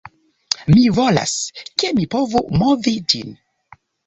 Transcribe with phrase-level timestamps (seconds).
[0.69, 1.33] Mi volas,
[1.83, 3.39] ke mi povu movi ĝin